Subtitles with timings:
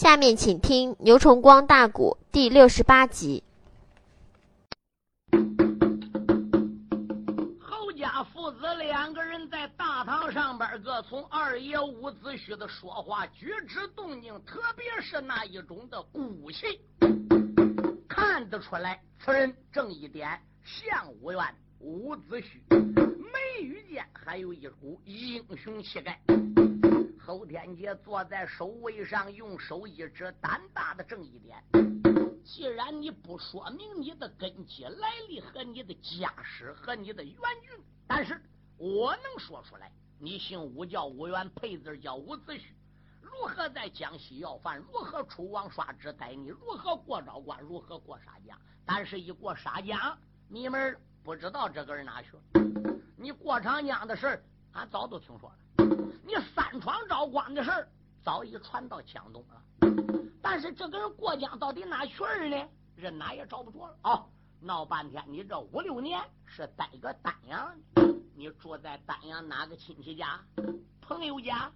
[0.00, 3.42] 下面请听牛崇光大鼓第六十八集。
[7.60, 16.80] 侯家父子两个人在大堂上边，个从二爷伍子胥的说话、举止、动静，特别是那一种的骨气，
[18.08, 21.42] 看得出来，此人正一点像武元
[21.80, 26.20] 伍子胥，眉宇间还有一股英雄气概。
[27.28, 31.62] 侯天杰坐在首位上，用手一指胆大的正一点。
[32.42, 38.40] 既然你不说明你的根基来历和你的家世和你的原军，但是
[38.78, 42.62] 我能说出来，你姓武叫武元，配字叫伍子胥，
[43.20, 48.58] 如何在江西要饭，如何出王刷旨待你，如何过昭关，如何过沙江。
[48.86, 50.18] 但是，一过沙江，
[50.48, 52.42] 你们不知道这个人哪去了。
[53.18, 54.42] 你过长江的事
[54.72, 55.56] 俺早都听说了。
[56.22, 57.88] 你三闯招光的事儿
[58.22, 59.62] 早已传到江东了，
[60.42, 62.68] 但是这个人过江到底哪去了呢？
[62.96, 63.96] 人哪也找不着了。
[64.02, 64.28] 哦，
[64.60, 67.74] 闹半天，你这五六年是待个丹阳，
[68.36, 70.40] 你住在丹阳哪个亲戚家、
[71.00, 71.70] 朋友家？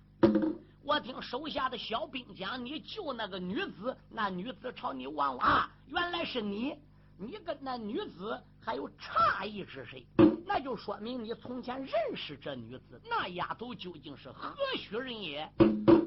[0.84, 6.76] 我听手下的小兵讲，你救那个女子，那女子朝你望望，啊原来是你，
[7.24, 10.04] 你跟那女子还有差异是谁？
[10.44, 15.48] 那就说明你从前认识这女子，那丫头究竟是何许人也？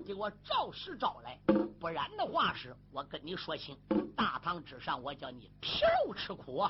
[0.05, 1.39] 给我照实招来，
[1.80, 3.77] 不然的话是我跟你说清。
[4.16, 6.67] 大堂之上，我叫你皮肉吃苦。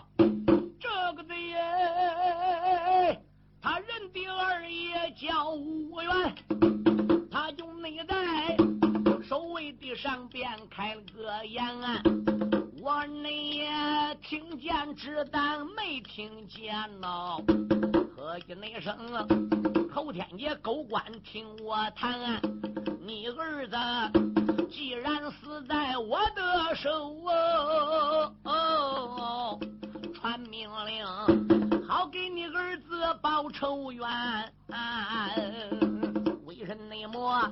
[0.79, 3.19] 这个的耶，
[3.59, 6.35] 他认的二爷叫吴元，
[7.31, 8.55] 他就内在
[9.23, 12.54] 守卫的上边开了个言。
[12.85, 13.67] 我内
[14.21, 17.35] 听见只当没听见呐，
[18.15, 18.95] 喝一那声
[19.91, 22.39] 后天爷狗官听我谈，
[23.01, 23.75] 你儿子
[24.69, 27.15] 既然死在我的手
[28.43, 29.59] 哦，
[30.13, 31.03] 传命令
[31.87, 34.07] 好给你儿子报仇冤。
[36.67, 37.47] 为什么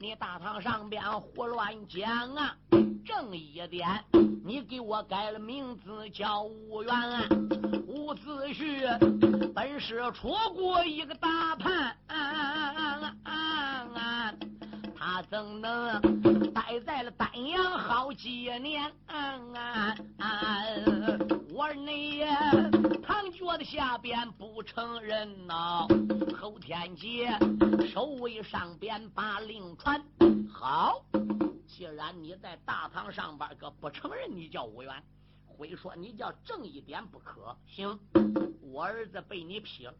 [0.00, 2.52] 你大堂上边胡乱讲啊？
[3.04, 3.86] 正一点，
[4.44, 6.92] 你给我改了名字叫吴元，
[7.86, 11.96] 吴子胥本是出过一个大叛，
[15.02, 18.92] 他怎能待在了丹阳好几年？
[21.54, 22.22] 我你
[23.02, 25.86] 堂脚的下边不承认呐，
[26.38, 27.30] 后天杰
[27.90, 30.04] 守卫上边把令传
[30.52, 31.02] 好。
[31.66, 35.02] 既然你在大堂上边可不承认你叫武元，
[35.58, 37.56] 非说你叫正一点不可。
[37.66, 37.98] 行，
[38.60, 39.94] 我儿子被你劈了，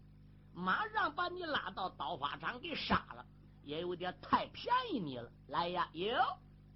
[0.52, 3.24] 马上把你拉到刀法场给杀了，
[3.64, 5.30] 也有点太便宜你了。
[5.48, 6.16] 来呀，哟，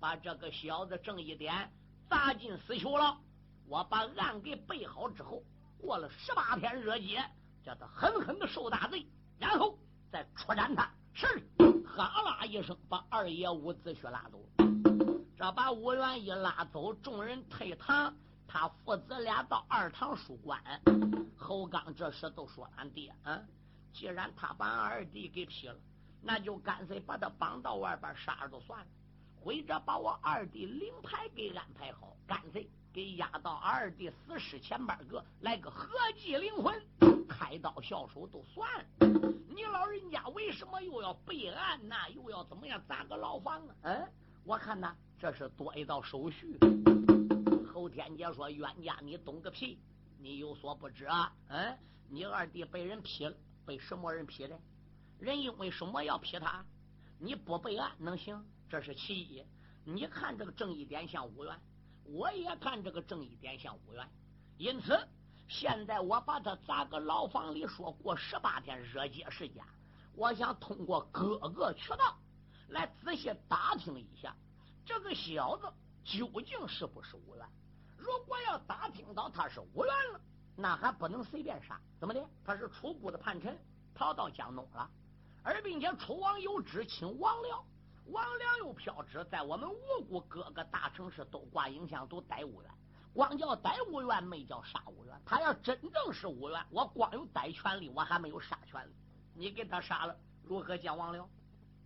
[0.01, 1.71] 把这个小子正一点
[2.09, 3.19] 砸进死囚了。
[3.67, 5.43] 我把案给备好之后，
[5.81, 7.25] 过了十八天热街，
[7.65, 9.07] 叫他狠狠的受大罪，
[9.39, 9.79] 然后
[10.11, 10.91] 再出斩他。
[11.15, 11.27] 是，
[11.87, 14.39] 哈啦一声，把二爷伍子胥拉走。
[15.37, 18.15] 这把武元一拉走，众人退堂，
[18.47, 20.63] 他父子俩到二堂书馆。
[21.37, 23.41] 侯刚这时都说：“俺爹，啊，
[23.93, 25.77] 既然他把俺二弟给劈了，
[26.25, 28.87] 那就干脆把他绑到外边杀了就算了，
[29.41, 36.83] 或者把我二弟灵牌给安排好，干脆给押到二弟死尸前边个来个合祭灵魂，
[37.29, 38.85] 开刀下手都算了。
[39.49, 41.95] 你老人家为什么又要备案呢？
[42.15, 43.75] 又要怎么样砸个牢房啊？
[43.83, 44.09] 嗯，
[44.45, 46.59] 我看呐。”这是多一道手续。
[47.73, 49.79] 侯天杰说：“冤家，你懂个屁！
[50.19, 51.33] 你有所不知啊！
[51.49, 53.35] 嗯，你二弟被人劈了，
[53.65, 54.59] 被什么人劈的？
[55.19, 56.65] 人因为什么要劈他？
[57.19, 58.45] 你不备案能行？
[58.69, 59.45] 这是其一。
[59.85, 61.59] 你看这个正义点像五元，
[62.05, 64.09] 我也看这个正义点像五元。
[64.59, 64.99] 因此，
[65.49, 69.63] 现在我把他砸个牢房里，说过十八天热街时间。
[70.15, 72.19] 我想通过各个渠道
[72.69, 74.35] 来仔细打听一下。”
[74.85, 75.73] 这个小子
[76.05, 77.47] 究竟是不是五元？
[77.97, 80.21] 如果要打听到他是五元了，
[80.57, 81.81] 那还不能随便杀。
[81.99, 82.23] 怎么的？
[82.45, 83.59] 他是楚国的叛臣，
[83.95, 84.91] 逃到江东了，
[85.45, 87.63] 而并且楚王有旨请王僚，
[88.07, 92.71] 王僚又飘旨在我们吴国各个大城市都挂影像，都逮五元。
[93.13, 95.15] 光叫逮五元，没叫杀五元。
[95.27, 98.93] 他要真正是五元，我光有逮权利，我还没有杀权利。
[99.35, 101.27] 你给他杀了，如何见王僚？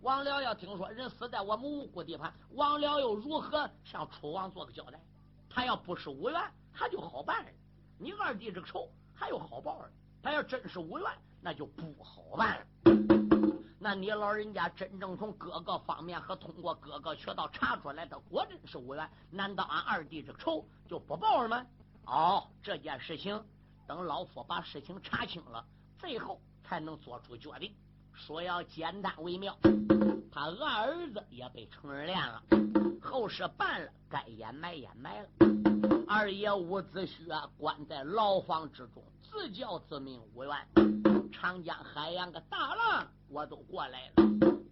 [0.03, 5.01] 王僚要听说人死在我们吴国地盘，王僚又如何向楚王做个交代？
[5.51, 6.41] 他要不是五元，
[6.73, 7.45] 他就好办；
[7.99, 9.85] 你二弟这个仇还有好报。
[10.23, 11.11] 他要真是五元，
[11.41, 13.28] 那就不好办了。
[13.81, 21.65] 那你老人家真正从各个方面和通过各个渠道查出来的，果真是无缘，难道俺二弟这仇就不报了吗？
[22.05, 23.41] 哦，这件事情
[23.87, 25.65] 等老夫把事情查清了，
[25.97, 27.73] 最后才能做出决定。
[28.13, 29.57] 说要简单为妙。
[30.33, 32.43] 他二儿子也被成人练了，
[33.01, 35.29] 后事办了，该掩埋掩埋了。
[36.09, 41.08] 二爷伍子胥关在牢房之中，自叫自命无缘。
[41.31, 44.25] 长江海洋个大浪，我都过来了。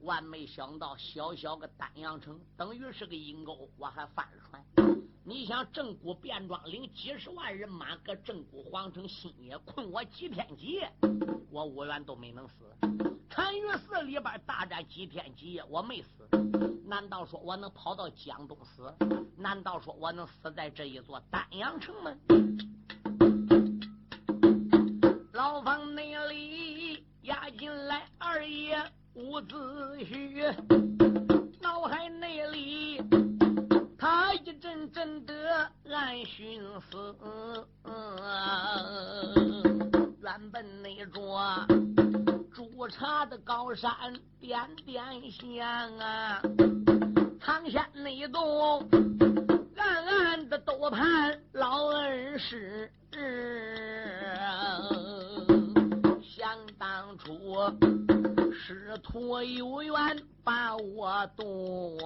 [0.02, 4.64] 万没想到，小小个丹阳城，等于是个阴沟，我还翻了船。
[5.24, 10.92] 你想，正骨便装领几十万人马，搁正骨皇城新野困我几天几夜，
[11.50, 12.54] 我五元都没能死。
[13.28, 16.28] 单于寺里边大战几天几夜，我没死。
[16.86, 18.94] 难道说我能跑到江东死？
[19.36, 22.16] 难道说我能死在这一座丹阳城吗？
[25.66, 28.80] 房内里押进来二爷
[29.14, 29.56] 伍子
[29.96, 30.54] 胥，
[31.60, 33.02] 脑海内里
[33.98, 37.16] 他一阵阵的暗寻思，
[40.22, 41.42] 原本那座。
[42.54, 43.90] 煮茶的高山
[44.38, 46.40] 点点香啊，
[47.40, 48.88] 唐县那栋
[49.76, 52.88] 暗暗的都盼老恩师。
[57.56, 61.96] 想当初师徒有缘把我渡，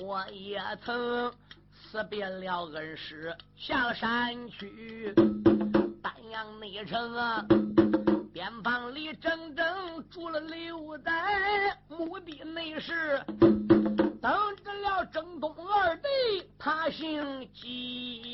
[0.00, 1.32] 我也曾
[1.72, 5.14] 辞别了恩师，下了山去
[6.02, 7.46] 丹阳内城啊。
[8.32, 9.64] 边防里整整
[10.10, 13.22] 住了六代，目的内是
[14.20, 14.32] 等
[14.64, 16.08] 着了征东二弟，
[16.58, 18.29] 他姓姬。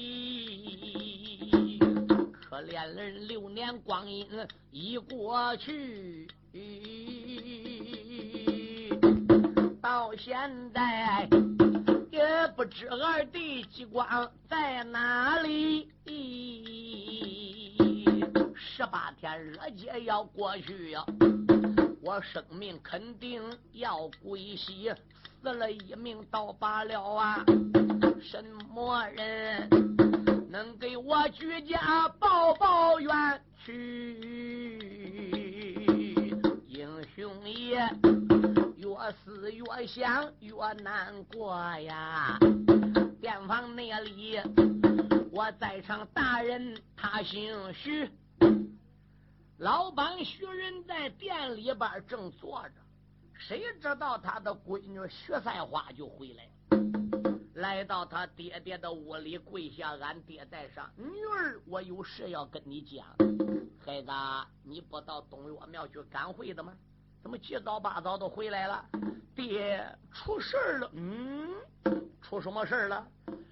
[2.66, 4.26] 可怜人六年光阴
[4.72, 6.26] 已过去，
[9.80, 11.28] 到现在
[12.10, 12.20] 也
[12.56, 15.88] 不知二弟吉光在哪里。
[18.56, 21.06] 十八天热节要过去呀，
[22.02, 23.40] 我生命肯定
[23.74, 24.92] 要归西。
[25.40, 27.44] 死了一命倒罢了啊！
[28.20, 29.95] 什么人
[30.56, 33.12] 能给我居家报报冤
[33.62, 34.78] 屈？
[36.66, 37.76] 英雄爷
[38.78, 38.88] 越
[39.22, 42.38] 思越想越难过呀！
[43.20, 44.40] 店房那里
[45.30, 48.10] 我在场，大人他姓徐。
[49.58, 52.74] 老板徐仁在店里边正坐着，
[53.34, 56.50] 谁知道他的闺女徐赛花就回来了，
[57.56, 63.06] 来到他爹爹的屋里跪下，俺爹在上，女儿，我有事要跟你讲。
[63.82, 64.10] 孩子，
[64.62, 66.76] 你不到东岳庙去赶会的吗？
[67.22, 68.84] 怎么七早八早都回来了？
[69.34, 69.82] 爹
[70.12, 71.48] 出事了，嗯，
[72.20, 73.08] 出什么事了？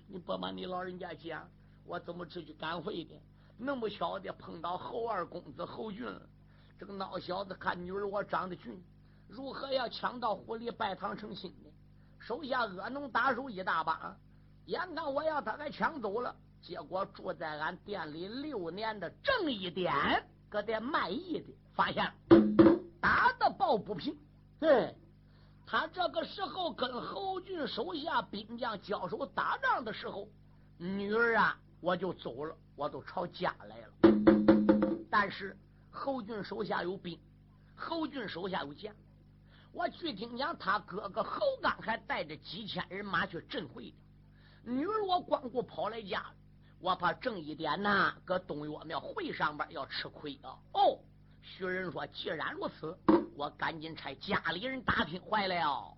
[0.06, 1.48] 你不瞒你老人家讲，
[1.86, 3.14] 我怎么出去赶会的？
[3.56, 6.06] 能不巧的碰到侯二公子侯俊，
[6.78, 8.78] 这个孬小子看女儿我长得俊，
[9.28, 11.70] 如何要抢到府里拜堂成亲呢？
[12.24, 14.16] 手下恶农打手一大把，
[14.64, 19.92] 眼看我要他给抢走了，结果住在俺店里六年的正义点
[20.48, 22.10] 搁这卖艺的发现，
[22.98, 24.16] 打的抱不平。
[24.58, 24.96] 对，
[25.66, 30.26] 他这个时候跟侯俊手下兵将交手打仗的时候，
[30.78, 31.58] 女儿啊。
[31.82, 33.88] 我就走了，我都朝家来了。
[35.10, 35.54] 但是
[35.90, 37.20] 侯俊手下有兵，
[37.76, 38.94] 侯俊手下有将。
[39.74, 43.96] 我据听讲，他哥哥侯刚还带着几千人马去镇会的。
[44.62, 46.24] 女儿我光顾跑来家，
[46.78, 50.56] 我怕正一点呐，搁东岳庙会上边要吃亏啊。
[50.74, 51.00] 哦，
[51.42, 52.96] 徐仁说，既然如此，
[53.34, 55.92] 我赶紧差家里人打听坏了。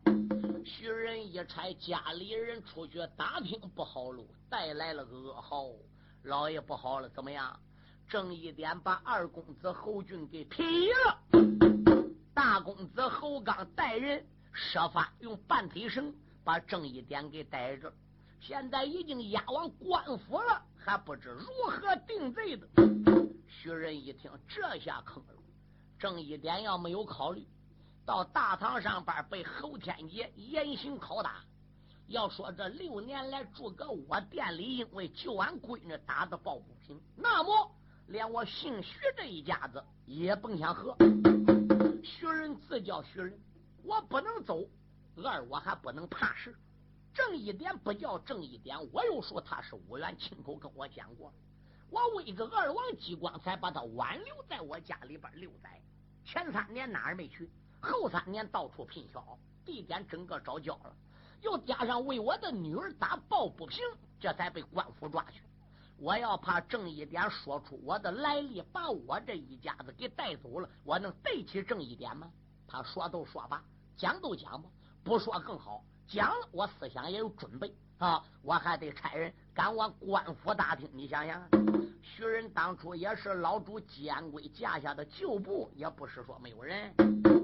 [0.65, 5.67] 徐仁一差家里人出去打听不好路，带来了噩耗。
[6.23, 7.55] 老爷不好了，怎么样？
[8.09, 11.19] 正义点把二公子侯俊给劈了，
[12.49, 17.93] 大公子侯刚带人设法用半腿绳把正义点给逮着，
[18.41, 22.69] 现在已经押往官府了，还不知如何定罪的。
[23.49, 25.35] 徐仁一听，这下坑了。
[25.99, 27.45] 正义点要没有考虑。
[28.05, 31.41] 到大堂上边被侯天杰严刑拷打。
[32.07, 37.77] 要说这六年来住搁我店里，因为救俺闺女打的抱不平，那么
[38.07, 40.97] 连我姓徐这一家子也甭想和。
[42.07, 43.37] 徐人自叫徐人，
[43.83, 44.65] 我不能走。
[45.25, 46.57] 二我还不能怕事。
[47.13, 51.33] 正一点不叫正一点，我又说他是五元亲口跟我讲过。
[51.91, 55.81] 我为个二王激光才把他挽留在我家里边六载。
[56.25, 57.51] 前三年哪儿没去？
[57.81, 60.97] 后三年到处聘小，地点整个找焦了，
[61.43, 63.83] 又加上为我的女儿打抱不平，
[64.21, 65.41] 这才被官府抓去。
[65.99, 72.31] 我要怕正一点说出我的来历，把我这一家子给带走了，我能对起正一点吗？
[72.69, 73.65] 他说都说吧，
[73.97, 74.69] 讲都讲吧，
[75.03, 75.83] 不说更好。
[76.07, 80.87] 讲了，我思想也有准备啊，我还得差人赶往官府打听。
[80.93, 81.43] 你想想，
[82.03, 86.95] 徐仁当初也是老主监规架下的旧部，也不是说没有人，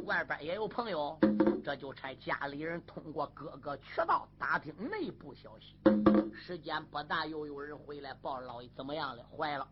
[0.04, 1.19] 外边也有朋友，
[1.64, 5.75] 这就差家里人通过各个渠道打听内部消息。
[6.35, 9.25] 时间不大，又有人回来报老爷怎么样了？
[9.35, 9.66] 坏了，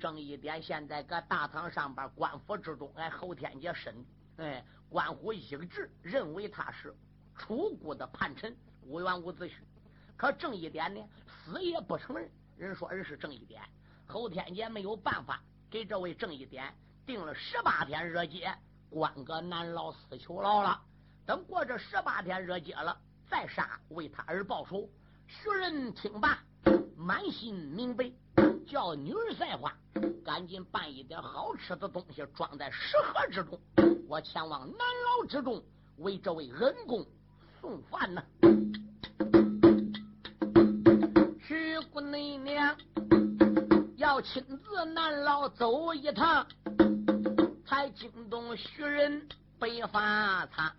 [0.00, 3.94] 郑一点现在搁大堂上边，官府之中，哎，侯天杰审，
[4.38, 6.92] 哎，官府一致认为他是。
[7.36, 9.52] 楚国的叛臣无缘无子胥，
[10.20, 12.30] 可正一点呢，死也不承认。
[12.58, 13.62] 人说人是正一点，
[14.06, 16.74] 后天杰没有办法给这位正一点
[17.06, 18.54] 定了十八天热街，
[18.90, 20.78] 关个难牢死囚牢了。
[21.24, 22.94] 等过这十八天热街了，
[23.30, 24.86] 再杀为他而报仇。
[25.26, 26.38] 徐仁听罢，
[26.98, 28.12] 满心明白，
[28.66, 29.74] 叫女儿赛花，
[30.22, 33.58] 赶紧办一点好吃的东西装在食盒之中，
[34.06, 35.64] 我前往南牢之中
[35.96, 37.06] 为这位恩公。
[37.58, 38.22] 送饭呢，
[41.92, 42.76] 姑娘
[43.96, 46.46] 要亲自南牢走一趟，
[47.66, 49.26] 才惊动徐人
[49.58, 50.74] 被发苍。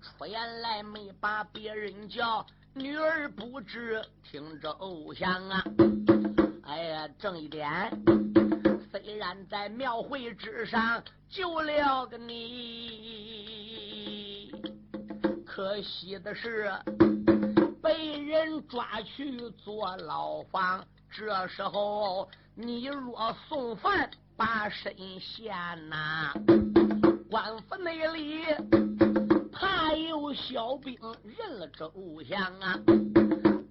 [0.00, 2.44] 出言来没把别人叫，
[2.74, 5.64] 女儿不知听着偶像啊！
[6.64, 7.90] 哎呀，正一点，
[8.90, 12.42] 虽然在庙会之上救了个你。
[15.46, 16.70] 可惜的是，
[17.82, 20.84] 被人抓去坐牢房。
[21.10, 25.54] 这时候，你若送饭把身献
[25.88, 26.32] 呐，
[27.30, 28.44] 官府内里
[29.52, 32.78] 怕有小兵认了这偶像啊！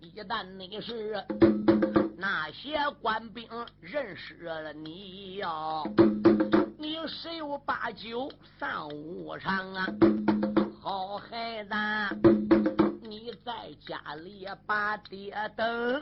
[0.02, 1.24] 一旦你是
[2.18, 3.48] 那些官兵
[3.80, 5.84] 认识了你哟，
[6.80, 9.88] 你十有八九丧无常啊！
[10.82, 12.47] 好孩子，
[13.19, 13.51] 你在
[13.83, 16.00] 家里把爹等，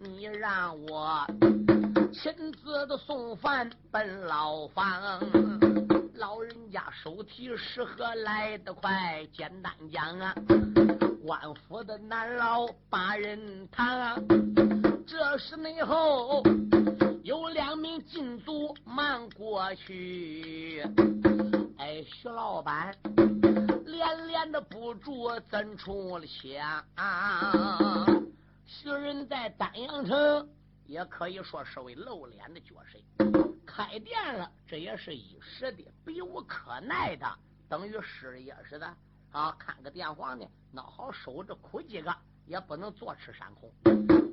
[0.00, 1.26] 你让我
[2.10, 5.20] 亲自的送饭奔牢房。
[6.14, 10.34] 老人家手提食盒来得快，简单讲啊，
[11.22, 14.18] 官府的南牢把人堂。
[15.06, 16.42] 这时内后
[17.24, 20.82] 有两名禁足忙过去，
[21.76, 22.96] 哎，徐老板。
[23.96, 26.84] 连连的不住，怎出了响？
[28.66, 30.46] 徐人在丹阳城
[30.84, 32.98] 也可以说是位露脸的角色。
[33.64, 37.26] 开店了，这也是一时的，避无可奈的，
[37.70, 38.86] 等于失业似的
[39.32, 39.50] 啊！
[39.58, 43.72] 看个店黄呢，那好守着苦几个，也不能坐吃山空。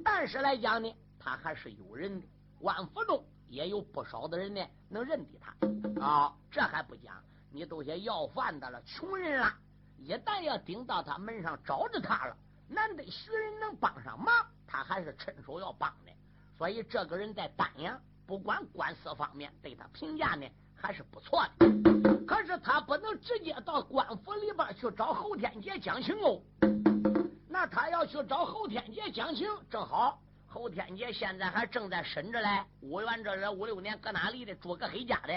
[0.04, 2.28] 但是来讲呢，他还是有人的。
[2.60, 6.36] 万府中也有不少的人呢，能认得他啊！
[6.52, 7.16] 这还不讲。
[7.56, 9.54] 你都些要饭的了，穷人了，
[10.00, 12.36] 一旦要顶到他门上找着他了，
[12.68, 14.34] 难得徐人能帮上忙，
[14.66, 16.12] 他还是趁手要帮的。
[16.58, 21.68] 所以这个人在丹阳，不管官司方面对他评价呢，还是不错的。
[22.26, 26.42] 可是他不能直接到官府里边去找侯天杰讲情哦。
[27.48, 32.64] 那他要去找侯天杰讲情，正好侯天杰现在还正在审着嘞。
[32.82, 34.56] 五元这人五六年搁哪里的？
[34.56, 35.34] 住个黑家的。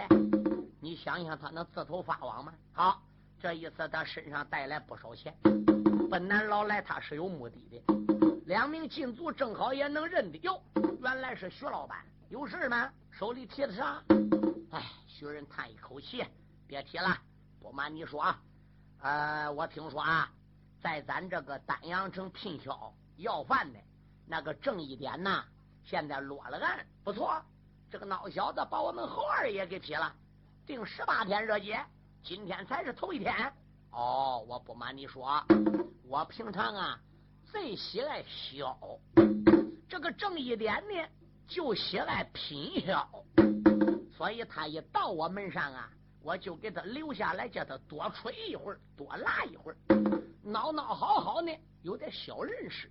[0.86, 2.54] 你想想，他能自投发网吗？
[2.72, 3.02] 好，
[3.40, 5.36] 这一次他身上带来不少钱，
[6.08, 8.44] 奔南老来他是有目的的。
[8.46, 10.62] 两名禁足正好也能认得，哟，
[11.02, 12.88] 原来是徐老板，有事吗？
[13.10, 14.00] 手里提的啥？
[14.70, 16.24] 哎，徐人叹一口气，
[16.68, 17.18] 别提了。
[17.60, 18.40] 不瞒你说啊，
[19.00, 20.30] 呃，我听说啊，
[20.80, 23.78] 在咱这个丹阳城聘销要饭的
[24.24, 25.42] 那个郑一点呐，
[25.82, 27.42] 现在落了案，不错，
[27.90, 30.14] 这个孬小子把我们侯二爷给劈了。
[30.66, 31.80] 定十八天热街，
[32.24, 33.32] 今天才是头一天。
[33.92, 35.40] 哦，我不瞒你说，
[36.02, 36.98] 我平常啊
[37.44, 38.76] 最喜爱销，
[39.88, 41.08] 这个正一点呢
[41.46, 43.08] 就喜爱品销，
[44.16, 45.88] 所以他一到我门上啊，
[46.20, 49.76] 我就给他留下来，叫他多吹一会儿，多拉一会儿，
[50.42, 52.90] 闹闹好好呢，有点小认识，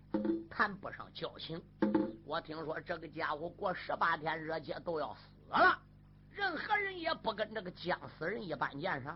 [0.49, 1.61] 谈不上交情。
[2.23, 5.77] 我听说这个家伙过十八天热街都要死了。
[6.35, 9.07] 任何人也不跟这个僵死人一般见识，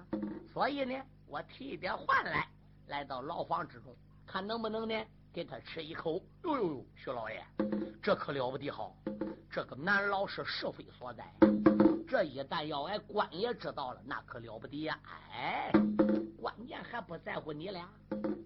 [0.53, 0.95] 所以呢，
[1.27, 2.47] 我提点换来，
[2.87, 3.93] 来到牢房之中，
[4.25, 4.95] 看能不能呢
[5.33, 6.23] 给他吃一口。
[6.43, 7.45] 呦呦呦，徐老爷，
[8.01, 8.95] 这可了不得好！
[9.51, 11.29] 这个南牢是是非所在，
[12.07, 14.97] 这一旦要挨官爷知道了，那可了不得呀！
[15.33, 15.73] 哎，
[16.41, 17.85] 关键还不在乎你俩，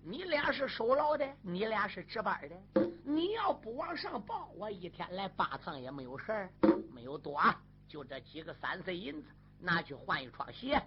[0.04, 2.90] 你俩是守牢的，你俩是值班的。
[3.06, 6.50] 你要不往上报，我一天来八趟也没有事儿，
[6.92, 7.40] 没有多，
[7.88, 9.30] 就这几个三碎银子。
[9.66, 10.78] 拿去换一双鞋。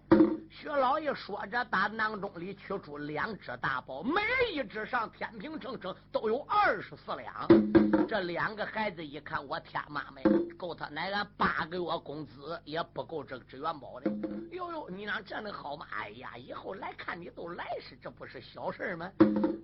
[0.51, 4.21] 薛老爷说着，打囊中里取出两只大包，每
[4.53, 7.49] 一只上天平秤称都有二十四两。
[8.07, 10.23] 这两个孩子一看，我天妈们，
[10.59, 14.11] 够他奶奶八个月工资也不够这个支元宝的。
[14.57, 15.87] 呦呦，你让这能好吗？
[15.91, 19.13] 哎呀，以后来看你都来是，这不是小事吗？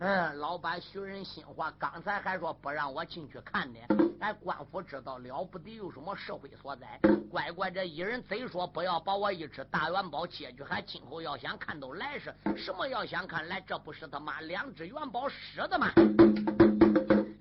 [0.01, 3.79] 嗯，老板徐人心话，刚才还说不让我进去看呢。
[4.21, 7.01] 俺官府知道了不得，有什么社会所在？
[7.31, 12.87] 乖乖，这一人贼说不要把我一只大元宝借去，还今后要想看都来是什么？
[12.87, 15.91] 要想看来，这不是他妈两只元宝使的吗？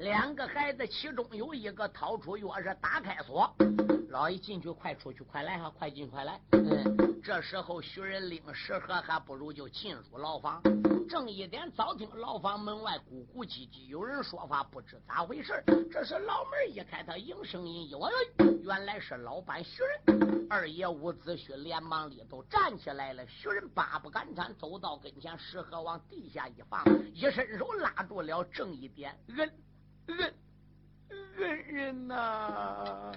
[0.01, 3.47] 两个孩子，其中有一个掏出钥匙打开锁，
[4.09, 6.41] 老一进去，快出去，快来哈，快进，快来。
[6.53, 10.59] 嗯，这时候徐仁领食盒，还不如就进入牢房。
[11.07, 15.63] 正一点，早听牢房门外咕咕唧唧，有人说话，不知咋回事。
[15.91, 18.11] 这时老门一开，他应声音一问，
[18.63, 20.49] 原来是老板徐仁。
[20.49, 23.23] 二爷伍子胥连忙里头站起来了。
[23.27, 29.47] 徐仁八不敢颤，走到跟前，石盒往地下一放，一伸手拉住了正一点，人。
[30.19, 30.33] 恩
[31.37, 33.11] 恩人呐！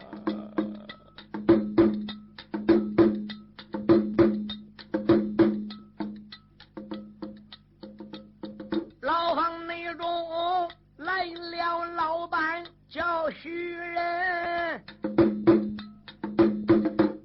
[9.00, 14.82] 牢房内中来了老板叫徐仁，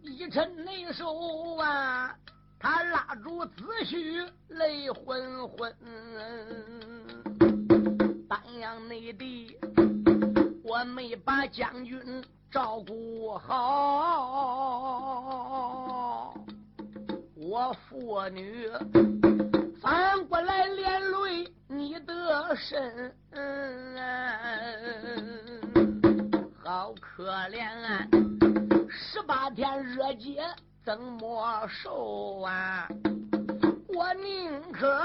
[0.03, 2.13] 一抻内手啊，
[2.59, 5.73] 他拉住子胥泪昏昏。
[8.69, 9.57] 丹阳内地，
[10.63, 11.99] 我没把将军
[12.51, 13.55] 照顾好，
[17.35, 18.69] 我父女
[19.81, 23.11] 反过来连累你的身，
[26.63, 28.05] 好可怜啊！
[28.87, 30.44] 十八天热劫
[30.85, 32.87] 怎么受啊？
[33.87, 34.96] 我宁可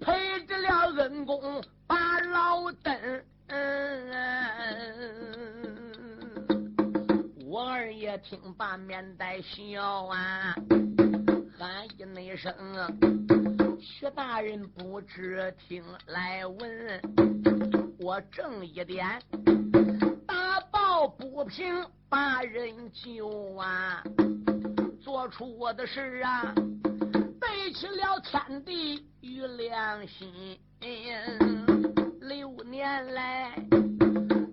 [0.00, 1.62] 陪着了恩公。
[2.32, 2.92] 老登，
[7.46, 10.54] 我二爷听罢面带笑啊，
[11.58, 12.52] 喊一那声，
[13.80, 17.00] 徐大人不知听来闻，
[17.98, 19.20] 我正一点
[20.26, 24.02] 大报不平把人救啊，
[25.00, 26.54] 做出我的事啊，
[27.40, 30.58] 背弃了天地与良心。
[32.30, 33.52] 六年来，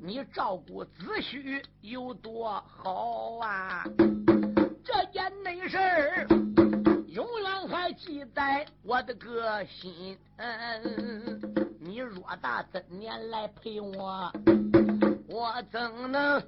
[0.01, 3.83] 你照顾子虚有多好啊？
[4.83, 6.27] 这件内事儿，
[7.05, 10.17] 永远还记在我的个心。
[11.79, 14.31] 你若大真年来陪我，
[15.29, 16.41] 我怎能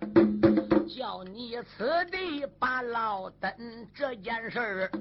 [0.87, 3.51] 叫你此地把牢登？
[3.93, 4.91] 这件事儿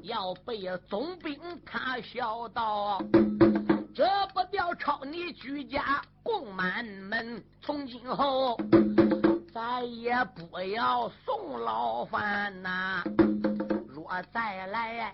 [0.00, 3.02] 要被总兵他晓到。
[3.94, 8.58] 这不叫抄你居家供满门，从今后
[9.52, 13.04] 再也不要送牢饭呐！
[13.88, 15.12] 若再来，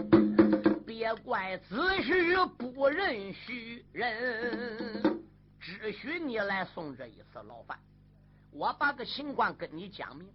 [0.87, 5.25] 别怪子婿不认许人，
[5.59, 7.77] 只许你来送这一次牢饭。
[8.53, 10.29] 我把个情况跟你讲明，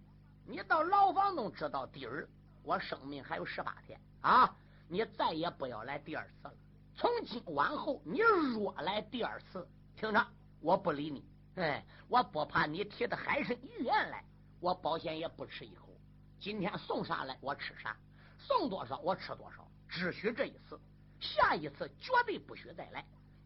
[0.46, 2.28] 你到牢房中知道底儿，
[2.62, 4.54] 我生命还有十八天啊！
[4.86, 6.54] 你再也不要来第二次了。
[6.96, 10.26] 从今往后，你若来第二次，听着，
[10.60, 11.24] 我不理你。
[11.56, 14.24] 哎，我不怕你提的海参鱼言来，
[14.60, 15.88] 我保险也不吃一口。
[16.38, 17.96] 今天送啥来，我吃啥；
[18.38, 19.66] 送多少，我吃多少。
[19.88, 20.78] 只许这一次，
[21.20, 23.04] 下一次绝对不许再来。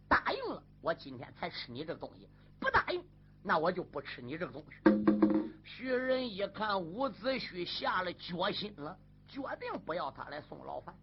[0.09, 3.03] 答应了，我今天才吃你这个东西；不答应，
[3.43, 5.65] 那我就不吃你这个东西。
[5.65, 10.95] 徐仁一看伍子胥下了决心了，决定不要他来送牢饭。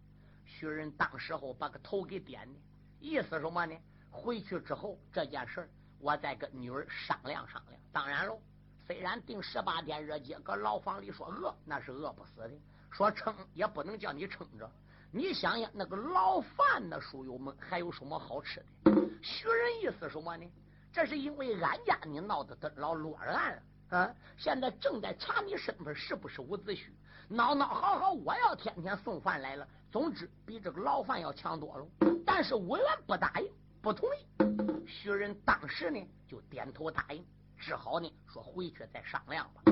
[0.46, 2.58] 徐仁当时候把个头给点的，
[3.00, 3.76] 意思什么呢？
[4.10, 7.80] 回去之后这件事我再跟女儿商量商量。
[7.92, 8.40] 当然喽，
[8.86, 12.50] 虽然定十八天热街，搁牢房里说饿那是饿不死的，
[12.90, 14.70] 说撑也不能叫你撑着。
[15.10, 18.92] 你想想那个牢饭，那书友们还有什么好吃的？
[19.22, 20.50] 徐仁意思什么呢？
[20.92, 24.14] 这是因为俺家你闹的登牢落案啊！
[24.38, 26.86] 现在正在查你身份是不是伍子胥。
[27.28, 29.68] 闹闹好好，我要天天送饭来了。
[29.96, 31.86] 总之比这个牢饭要强多了。
[32.26, 34.86] 但是委员不答应，不同意。
[34.86, 37.24] 徐仁当时呢就点头答应，
[37.56, 39.62] 只好呢说回去再商量吧。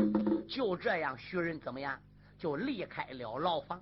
[0.48, 2.00] 就这样，徐仁怎么样？
[2.38, 3.78] 就离开了牢房。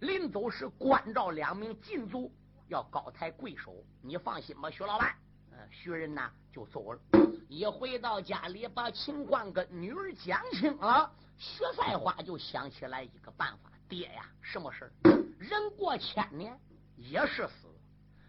[0.00, 2.30] 临走时，关照两名禁卒
[2.66, 3.74] 要高抬贵手。
[4.02, 5.14] 你放心吧，徐老板。
[5.52, 7.00] 嗯，徐仁呢就走了。
[7.48, 14.92] 一回到家里，把情况跟女儿讲清了，徐赛花就想起来一个办法：爹呀，什么事
[15.38, 16.58] 人过千年
[16.96, 17.68] 也是死，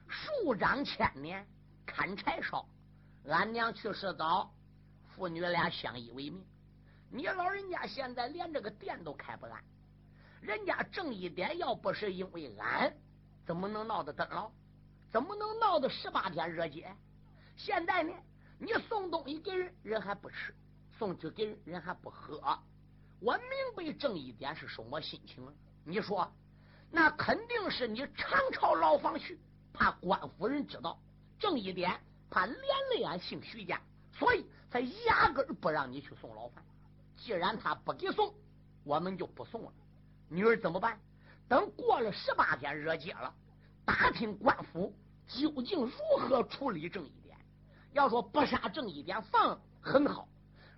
[0.07, 1.45] 树长千年
[1.85, 2.65] 砍柴烧。
[3.25, 4.51] 俺娘去世早，
[5.09, 6.45] 父女俩相依为命。
[7.11, 9.61] 你老人家现在连这个店都开不烂。
[10.41, 12.95] 人家挣一点要不是因为俺，
[13.45, 14.49] 怎么能闹得登牢？
[15.11, 16.95] 怎么能闹得十八天热街？
[17.57, 18.13] 现在呢，
[18.57, 20.53] 你送东西给人，人还不吃；
[20.97, 22.57] 送酒给人，人还不喝。
[23.19, 23.43] 我明
[23.75, 25.45] 白郑一点是什么心情。
[25.83, 26.31] 你说，
[26.91, 29.39] 那肯定是你常朝牢房去，
[29.73, 30.99] 怕官夫人知道。
[31.37, 32.57] 郑一点怕连
[32.91, 36.63] 累俺姓徐家，所以才压根不让你去送牢饭。
[37.17, 38.33] 既然他不给送，
[38.83, 39.71] 我们就不送了。
[40.29, 40.99] 女儿怎么办？
[41.47, 43.33] 等过了十八天热街了，
[43.83, 44.93] 打听官府
[45.27, 47.35] 究竟如何处理郑一点。
[47.93, 50.27] 要说不杀郑一点放很好，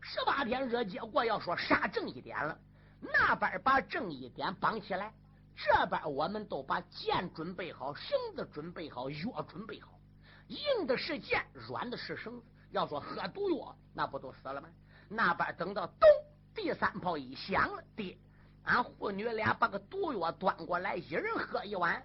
[0.01, 2.57] 十八天热街过，要说杀正一点了，
[2.99, 5.13] 那边把正一点绑起来，
[5.55, 9.99] 这边我们都把剑准备好，绳子准备好，药准备好，
[10.47, 12.47] 硬的是剑，软的是绳子。
[12.71, 14.69] 要说喝毒药，那不都死了吗？
[15.07, 16.09] 那边等到咚，
[16.55, 18.17] 第三炮一响了，爹。
[18.63, 22.01] 俺父女俩把个毒药端过来，一人喝一碗。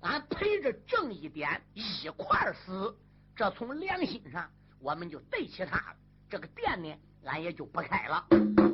[0.00, 2.96] 俺陪着正一点一块死，
[3.34, 5.96] 这从良心上我们就对起他了。
[6.28, 8.24] 这个店呢，俺也就不开了。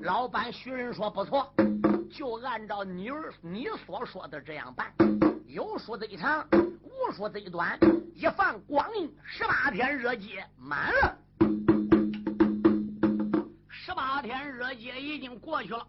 [0.02, 1.52] 老板徐人说不错，
[2.10, 4.92] 就按照你你所说的这样办。
[5.46, 6.46] 有说这一长，
[6.82, 7.78] 无说这一短，
[8.14, 11.18] 一放光阴十八天热街满了。
[13.68, 15.86] 十八天热街已经过去了。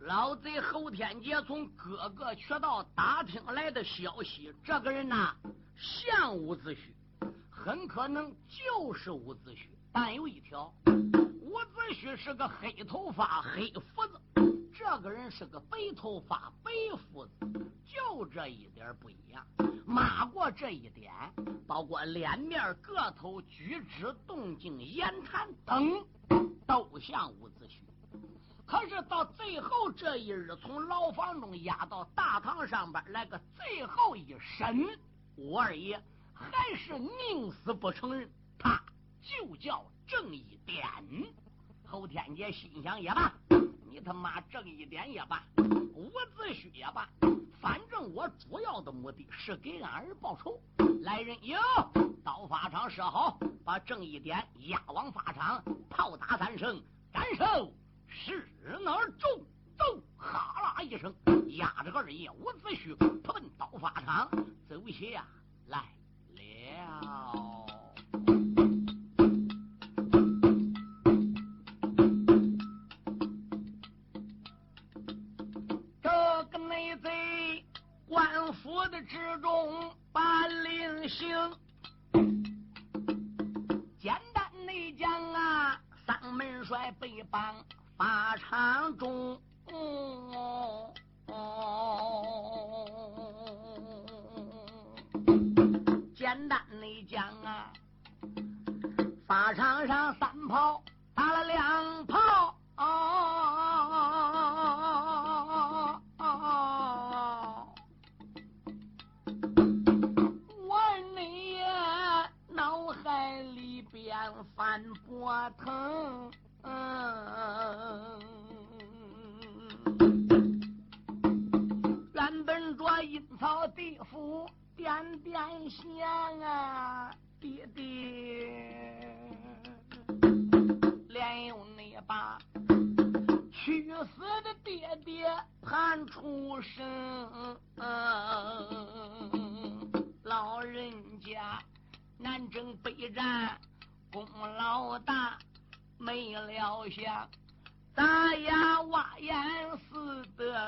[0.00, 5.34] 老贼侯天杰从各个渠道打听来的消息，这个人呐
[5.76, 6.78] 像伍子胥，
[7.50, 9.68] 很可能就是伍子胥。
[9.92, 10.72] 但有一条，
[11.62, 14.20] 伍子胥是个黑头发黑胡子，
[14.76, 17.32] 这个人是个白头发白胡子，
[17.86, 19.46] 就这一点不一样。
[19.86, 21.12] 马过这一点，
[21.66, 26.04] 包括脸面、个头、举止、动静、言谈等，
[26.66, 28.20] 都像伍子胥。
[28.66, 34.98] 可是到最后这一日，从牢房中押到大堂上边来个最后一审，
[35.36, 36.02] 五二爷
[36.34, 38.82] 还是宁死不承认，他
[39.20, 40.82] 就叫郑一点。
[41.92, 43.30] 侯天杰心想也罢，
[43.90, 47.06] 你他妈正一点也罢，伍子胥也罢，
[47.60, 50.58] 反正我主要的目的是给俺儿报仇。
[51.02, 51.60] 来人哟，
[52.24, 57.70] 到法场设好，把郑一点押往法场，炮打三声，斩首。
[58.08, 58.48] 是
[58.82, 59.30] 哪儿中
[59.76, 61.14] 咚哈啦一声，
[61.58, 64.30] 压着个二爷伍子胥扑奔刀法场，
[64.66, 65.26] 走下
[65.66, 65.84] 来
[66.30, 67.51] 了。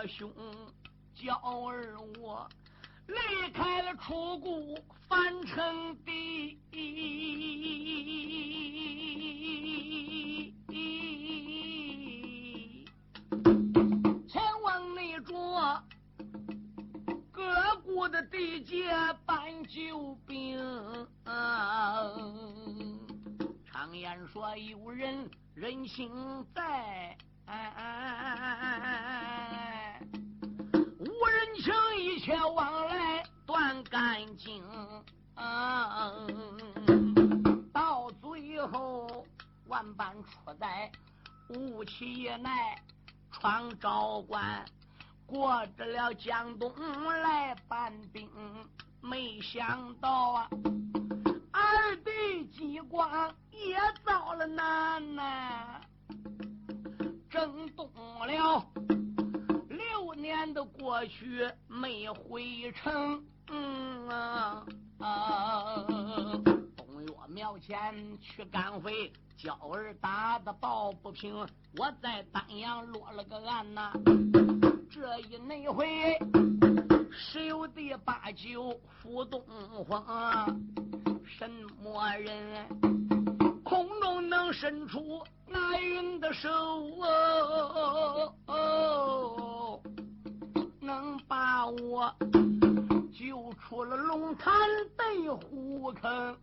[0.05, 0.31] 似的凶，
[1.15, 2.47] 叫儿我
[3.07, 4.61] 离开了楚国，
[5.09, 6.59] 樊城地，
[14.29, 15.83] 前往那座
[17.33, 18.93] 各国的地界
[19.25, 20.59] 搬救兵。
[23.65, 26.11] 常言说，有人人心
[26.55, 27.85] 在，哎哎哎
[28.37, 28.95] 哎哎哎
[29.53, 30.01] 哎，
[30.99, 34.63] 无人情，一切往来断干净。
[37.73, 39.27] 到最后
[39.67, 40.91] 万般出在
[41.49, 42.81] 无其奈，
[43.31, 44.65] 闯昭关，
[45.27, 46.73] 过得了江东
[47.05, 48.31] 来搬兵，
[49.01, 50.49] 没想到啊，
[51.53, 55.81] 二弟激光也遭了难呐，
[57.35, 58.65] 正动了
[59.69, 63.21] 六年的过去没回城，
[63.51, 64.65] 嗯啊。
[65.01, 65.85] 啊！
[66.77, 71.35] 东岳庙前去赶回，娇儿打的抱不平。
[71.77, 73.93] 我在丹阳落了个案呐，
[74.89, 76.17] 这一那回，
[77.11, 79.43] 十有的八九赴东
[79.85, 80.07] 风，
[81.27, 81.51] 什
[81.83, 82.69] 么人
[83.65, 85.21] 空中能伸出
[85.55, 86.49] 那云的手
[88.47, 89.81] 哦？
[90.81, 92.13] 能把我？
[93.17, 94.53] 救出了龙潭
[94.97, 96.37] 对虎坑，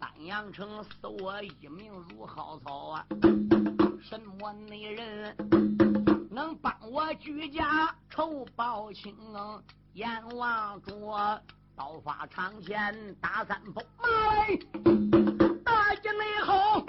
[0.00, 3.06] 丹阳城死我一命如蒿草啊！
[4.02, 5.36] 什么内人
[6.28, 9.16] 能帮我居家仇报清？
[9.94, 11.40] 阎王着
[11.76, 14.58] 刀法长剑打三步，来
[16.40, 16.84] 后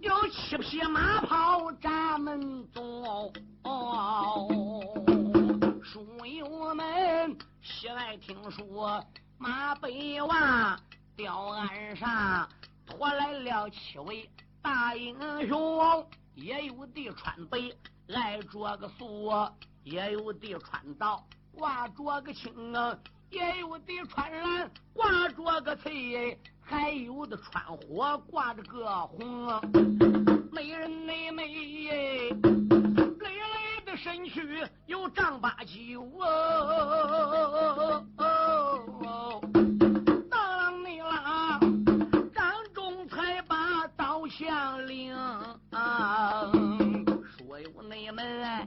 [0.00, 3.32] 有七匹马跑闸门中。
[5.82, 9.04] 书友们，喜爱听说
[9.38, 10.78] 马背娃
[11.16, 12.48] 吊岸上
[12.86, 14.28] 拖来了七位
[14.60, 17.58] 大英雄，也有的穿白
[18.08, 19.30] 挨着个素，
[19.82, 22.52] 也有的穿道挂着个青，
[23.30, 29.60] 也有的穿蓝挂着个翠，还有的穿火挂着个红，
[30.52, 31.44] 美人美美。
[33.96, 38.04] 身躯有丈八九哦，
[40.28, 41.60] 大郎你郎，
[42.34, 45.16] 张仲才把刀相领。
[47.38, 48.66] 说有你们，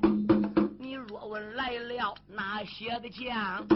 [0.80, 3.68] 你若问来了哪些的将，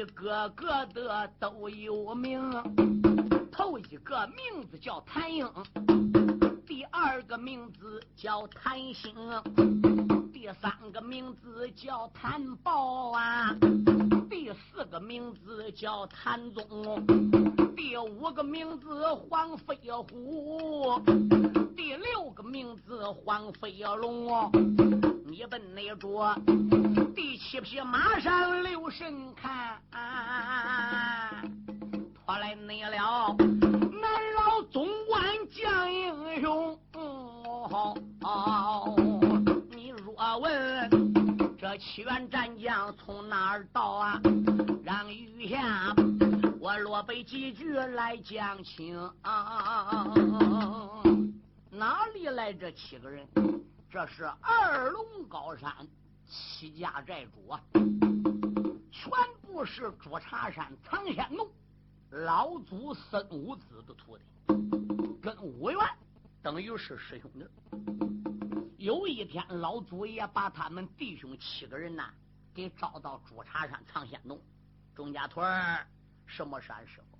[0.00, 2.40] 一个个的都有名。
[3.52, 5.46] 头一个名字叫谭英，
[6.66, 9.14] 第二个名字叫谭兴。
[10.32, 13.54] 第三个名字叫谭宝啊，
[14.30, 17.04] 第四个名字叫谭宗，
[17.76, 19.76] 第五个名字黄飞
[20.08, 20.98] 虎，
[21.76, 24.99] 第六个名字黄飞龙。
[25.30, 26.34] 你奔那桌
[27.14, 29.80] 第七匹马上留神看，
[32.12, 36.76] 拖来你了南老总管将英雄。
[39.70, 40.90] 你若问
[41.56, 44.20] 这七员战将从哪儿到啊？
[44.82, 45.94] 让余下
[46.58, 48.98] 我落背几句来讲清。
[51.70, 53.24] 哪里来这七个人？
[53.90, 55.74] 这是二龙高山
[56.24, 57.60] 七家寨主啊，
[58.92, 59.10] 全
[59.42, 61.50] 部是朱茶山藏仙洞
[62.08, 64.22] 老祖孙武子的徒弟，
[65.20, 65.80] 跟五元
[66.40, 67.44] 等于是师兄弟。
[68.78, 72.14] 有一天，老祖爷把他们弟兄七个人呐，
[72.54, 74.40] 给招到朱茶山藏仙洞。
[74.94, 75.44] 钟家屯，
[76.26, 77.18] 什么山师傅？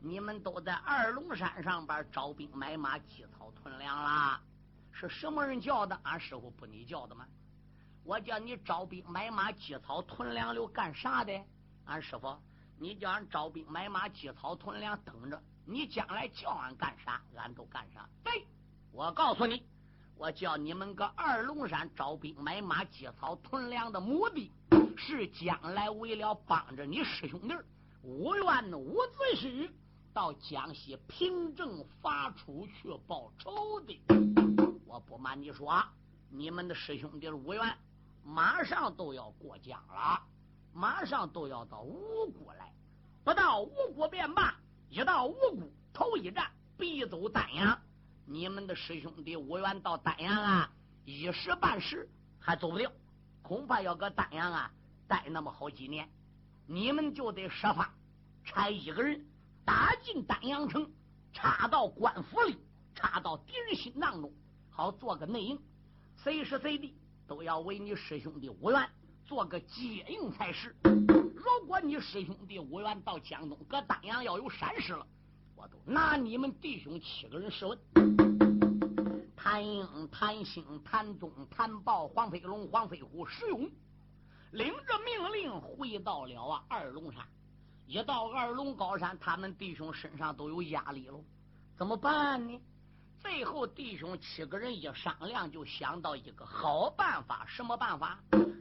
[0.00, 4.40] 你们都在二龙山上边招兵买马、积草屯粮啦？
[5.00, 5.96] 是什么人叫的？
[6.02, 7.24] 俺师傅不你叫的吗？
[8.02, 11.40] 我叫你招兵买马、积草屯粮留，干啥的？
[11.84, 12.36] 俺师傅，
[12.80, 18.08] 你叫俺招兵买马、积草屯粮，等着你将来叫俺干啥，俺都干啥。
[18.24, 18.44] 对，
[18.90, 19.62] 我告诉你。
[20.16, 24.50] 我叫你们个二龙山招兵买马、积草屯粮的目的，
[24.96, 27.54] 是将来为了帮着你师兄弟
[28.02, 29.70] 五元伍子胥
[30.12, 34.37] 到江西平正发出去报仇的。
[35.00, 35.84] 不瞒你说，
[36.30, 37.76] 你们的师兄弟五元
[38.24, 40.22] 马上都要过江了，
[40.72, 42.72] 马上都要到五谷来。
[43.24, 44.54] 不到五谷便罢，
[44.88, 47.78] 一到五谷头一站必走丹阳。
[48.24, 50.70] 你们的师兄弟五元到丹阳啊，
[51.04, 52.08] 一时半时
[52.38, 52.92] 还走不了，
[53.42, 54.70] 恐怕要搁丹阳啊
[55.06, 56.08] 待那么好几年。
[56.66, 57.94] 你们就得设法
[58.44, 59.26] 差一个人
[59.64, 60.90] 打进丹阳城，
[61.32, 62.58] 插到官府里，
[62.94, 64.30] 插到敌人心当中，
[64.78, 65.58] 好做个内应，
[66.14, 66.94] 随时随地
[67.26, 68.88] 都要为你师兄弟五元
[69.24, 70.72] 做个接应才是。
[70.84, 75.04] 如果你师兄弟五元到江东搁丹阳要有闪失了，
[75.56, 77.76] 我都拿你们弟兄七个人试问。
[79.34, 83.68] 谭英、谭兴、谭宗、谭豹、黄飞龙、黄飞虎、石勇，
[84.52, 87.26] 领着命令回到了啊二龙山。
[87.88, 91.20] 一到二龙高山，他们弟兄身上都有压力了，
[91.76, 92.60] 怎么办呢？
[93.20, 97.44] 最后弟兄七个人一商量，就想到一个好办法。
[97.46, 98.18] 什么办法？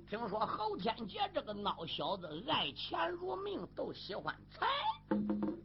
[0.10, 4.67] 听说侯天杰这个孬小子爱钱如命，都喜欢财。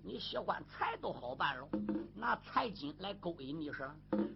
[0.02, 1.68] 你喜欢财都好办了，
[2.14, 3.90] 拿财金来勾引你是。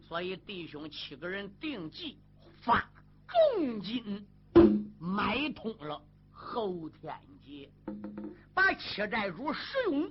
[0.08, 2.18] 所以弟兄七个人定计
[2.62, 2.88] 发
[3.54, 4.26] 重金
[4.98, 6.00] 买通了
[6.32, 7.70] 侯天杰。
[8.54, 10.10] 把七寨主石勇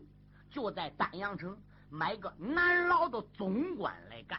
[0.52, 1.58] 就在丹阳城
[1.96, 4.38] 买个南牢的总管来干，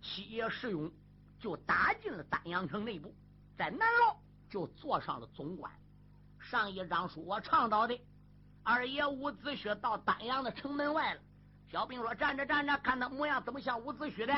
[0.00, 0.90] 七爷石勇
[1.38, 3.14] 就打进了丹阳城内部，
[3.56, 4.16] 在南牢
[4.50, 5.70] 就坐上了总管。
[6.40, 7.96] 上一章书我倡导的，
[8.64, 11.20] 二爷伍子胥到丹阳的城门外了。
[11.70, 14.34] 小兵说：“站着站着，看他模样怎么像伍子胥的？”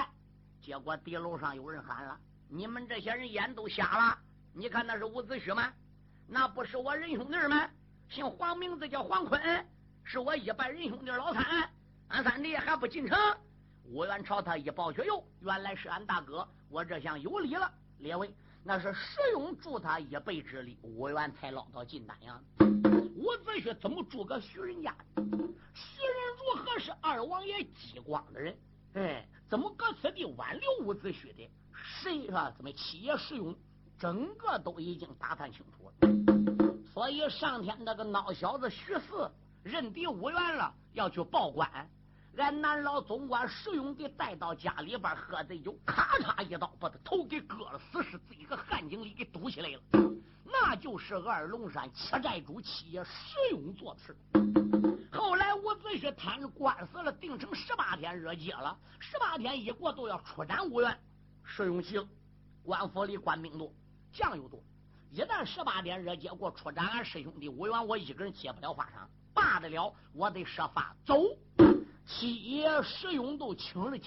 [0.60, 4.18] 结果地楼上有人喊了：“你们这些人眼都瞎了！
[4.52, 5.72] 你看那是伍子胥吗？
[6.28, 7.66] 那不是我仁兄弟吗？”
[8.10, 9.40] 姓黄，名字叫黄坤，
[10.04, 11.70] 是我一拜仁兄弟老三。
[12.08, 13.18] 俺三弟还不进城，
[13.84, 17.70] 武元朝他一报血哟，原来是俺大哥，我这厢有礼了。
[17.98, 22.42] 列位，那是石勇助他一臂之力，武元才捞到金丹阳。
[23.16, 24.94] 伍子胥怎么助个徐人家？
[25.16, 28.56] 徐人如何是二王爷激光的人？
[28.94, 31.50] 哎，怎么搁此地挽留伍子胥的？
[31.72, 32.52] 谁啊？
[32.56, 33.56] 怎么七爷石勇，
[33.98, 35.94] 整个都已经打探清楚了。
[36.92, 39.30] 所以上天那个孬小子徐四
[39.64, 41.68] 认敌五元了，要去报官。
[42.36, 49.80] 俺南老总管石勇给带到家里边喝醉酒，咔嚓一刀把他头给割了，死尸这一个汉井里给堵起来了。
[50.44, 54.16] 那就是二龙山七寨主七爷石勇做的事。
[55.12, 58.76] 后来伍子胥摊着官司了，定成十八天热结了。
[58.98, 60.98] 十八天一过，都要出斩五元。
[61.44, 62.04] 石勇行，
[62.64, 63.72] 官府里官兵多，
[64.12, 64.60] 将又多。
[65.12, 71.22] 一旦十八天热结过，出战俺师兄弟五元，我一个人接不了法场，罢得了，我得设法走。
[72.06, 74.06] 七爷石勇都请了假，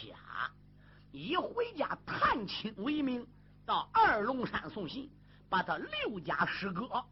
[1.11, 3.25] 以回家探亲为名，
[3.65, 5.09] 到二龙山送信，
[5.49, 7.03] 把他六家师哥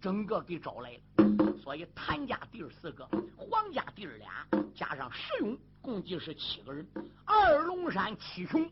[0.00, 1.56] 整个给找来了。
[1.62, 6.86] 所以谭家弟儿四个，黄家弟儿俩，加上石勇，共计是七个人。
[7.24, 8.68] 二龙山七雄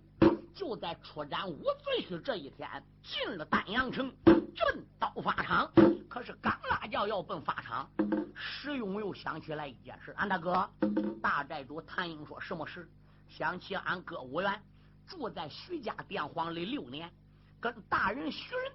[0.60, 4.14] 就在出战五罪时这一天进了丹阳城。
[4.26, 5.72] 奔刀法场，
[6.06, 7.90] 可是刚拉轿要奔法场，
[8.34, 10.12] 石勇又想起来一件事。
[10.18, 10.70] 俺大哥
[11.22, 12.86] 大寨主谭英说什么事？
[13.26, 14.62] 想起俺哥武元
[15.06, 17.10] 住在徐家店荒里六年，
[17.58, 18.72] 跟大人徐人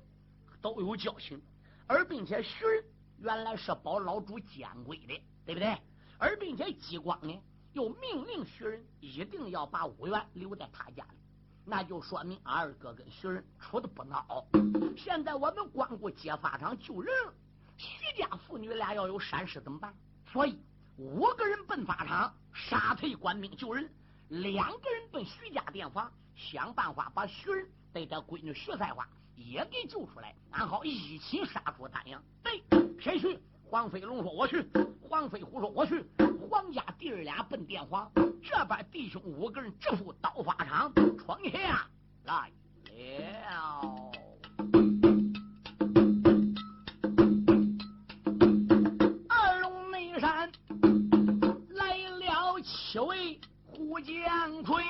[0.63, 1.39] 都有交情，
[1.85, 2.83] 而并且徐人
[3.19, 5.77] 原来是保老主监规的，对不对？
[6.17, 7.39] 而并且激光呢，
[7.73, 11.19] 又命令徐人一定要把武元留在他家里。
[11.65, 14.45] 那就说明二哥跟徐仁处的不孬。
[14.95, 17.11] 现在我们光顾接法场救人，
[17.75, 19.93] 徐家父女俩要有闪失怎么办？
[20.31, 20.59] 所以
[20.97, 23.89] 五个人奔法场杀退官兵救人，
[24.29, 32.21] 两个人奔徐家店房想办法把徐仁带他闺女徐赛花也给救出来，然后一起杀出丹阳。
[32.43, 32.63] 对，
[32.99, 33.39] 谁去？
[33.67, 34.63] 黄飞龙说我去，
[35.01, 36.05] 黄飞虎说我去，
[36.49, 41.87] 皇家弟儿俩奔殿皇，这边弟兄五个人直赴刀法场，闯下
[42.23, 42.51] 来
[43.45, 44.11] 了。
[49.27, 50.51] 二龙内山
[51.69, 54.83] 来了七位虎将魁，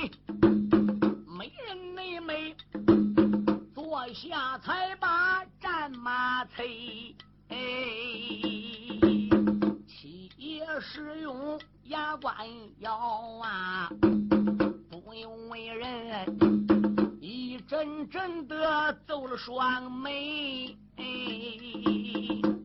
[1.27, 2.55] 美人内美，
[3.73, 7.15] 坐下才把战马催。
[7.47, 7.55] 哎，
[10.79, 12.35] 使用牙关
[12.79, 12.95] 咬
[13.43, 13.89] 啊，
[14.89, 20.77] 不用为人，一阵阵的皱了双眉。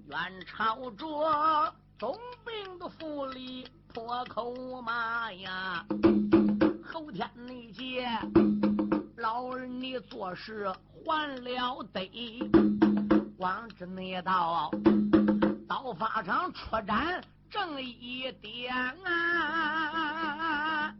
[0.08, 5.84] 愿朝着总兵的府里破口骂呀，
[6.84, 8.08] 后天那节
[9.16, 10.72] 老儿你做事
[11.04, 12.10] 还了得。
[13.36, 14.70] 光知那道
[15.66, 18.72] 刀法上出战正一点
[19.04, 20.94] 啊！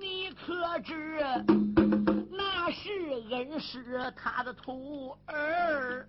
[0.00, 1.22] 你可知
[2.32, 2.90] 那是
[3.30, 6.08] 恩师他的徒儿？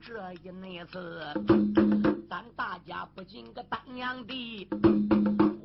[0.00, 1.22] 这一那次，
[2.30, 4.66] 咱大家不仅个当娘的，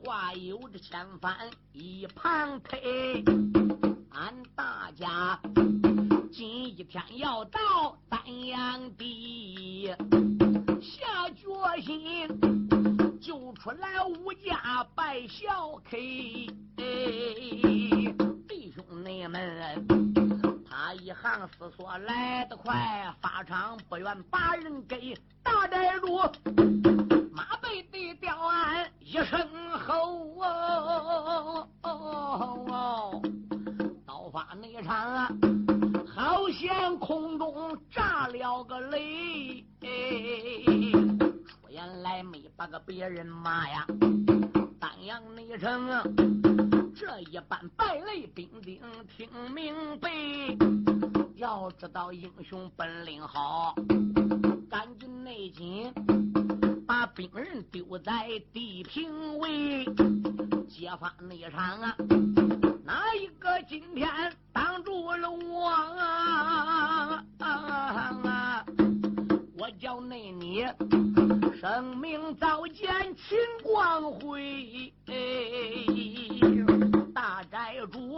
[0.03, 1.33] 话有着千帆
[1.71, 3.23] 一旁推，
[4.11, 5.39] 俺大家。
[6.35, 9.93] 今一天要到丹阳地，
[10.81, 11.45] 下决
[11.79, 12.27] 心
[13.21, 18.83] 救出来吴家拜小 K，弟兄
[19.29, 19.85] 们，
[20.67, 26.17] 他一行思索来得快，法场不愿把人给大寨主，
[27.31, 31.67] 马背的吊鞍一声吼，
[34.13, 35.25] 刀法那场
[36.05, 39.65] 好像空中炸了个雷，
[41.47, 43.87] 出言来没把个别人骂呀，
[44.79, 45.89] 丹阳那城。
[46.95, 48.79] 这一般败类兵丁
[49.17, 50.11] 听明白，
[51.33, 53.73] 要知道英雄本领好，
[54.69, 55.91] 赶紧内紧，
[56.85, 59.83] 把兵人丢在地平位，
[60.73, 61.95] 揭发内场啊！
[62.83, 64.09] 哪一个今天
[64.51, 67.23] 挡住了我啊？
[69.55, 70.65] 我叫内你
[71.61, 74.91] 生命早见秦光辉。
[77.13, 78.17] 大寨主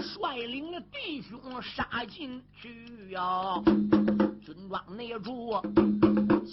[0.00, 3.62] 率领的弟兄杀进去呀！
[4.42, 5.54] 军装内住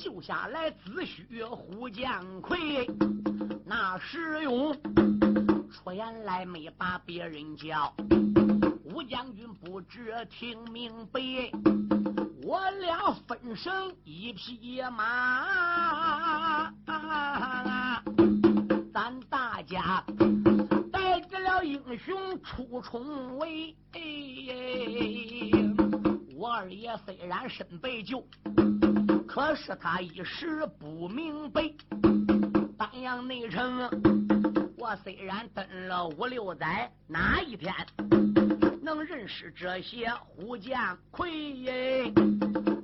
[0.03, 2.85] 救下来子虚虎将魁，
[3.67, 4.71] 那石勇
[5.71, 7.91] 出言来没把别人叫，
[8.83, 11.19] 吴将军不知听明白，
[12.43, 16.71] 我俩分身一匹野马，
[18.93, 20.05] 咱大家
[20.91, 21.63] 带起了。
[21.63, 23.75] 英雄出重围，
[26.35, 28.23] 我二爷虽然身被救，
[29.27, 31.63] 可是他一时不明白。
[33.21, 33.89] 内城，
[34.77, 37.73] 我虽然登了五六载，哪一天
[38.81, 42.13] 能认识这些虎将魁？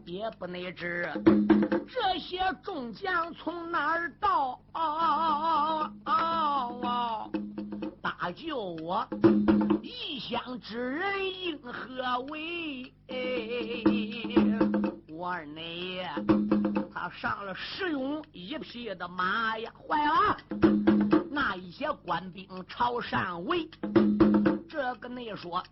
[0.06, 1.10] 也不内知
[1.88, 4.60] 这些众将从哪儿到？
[8.02, 9.08] 搭救我
[9.82, 12.94] 异乡之人应何为？
[15.22, 16.04] 我二内
[16.92, 20.36] 他上了石勇一匹的马呀，坏了！
[21.30, 23.70] 那一些官兵朝上围，
[24.68, 25.64] 这个你说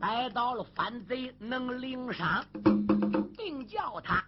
[0.00, 2.44] 逮到了反贼能领赏，
[3.36, 4.24] 定叫他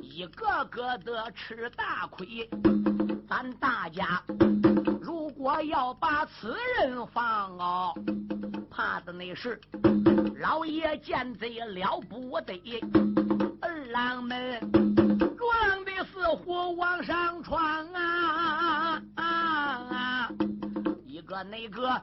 [0.00, 2.48] 一个个的吃大亏，
[3.28, 4.22] 咱大家。
[5.02, 7.92] 如果要把此人放哦，
[8.70, 9.60] 怕的那是
[10.38, 12.80] 老爷见贼了不得，
[13.92, 14.58] 郎们
[15.36, 17.60] 撞的似乎往上闯
[17.92, 19.24] 啊啊！
[19.24, 20.28] 啊
[21.04, 22.02] 一个那个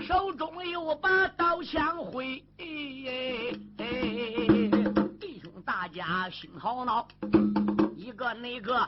[0.00, 3.60] 手中有把刀枪挥，弟
[5.42, 7.06] 兄大家心好恼，
[7.96, 8.86] 一个那个。